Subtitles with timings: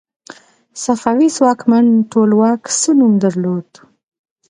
[0.83, 3.69] صفوي ځواکمن ټولواک څه نوم درلود؟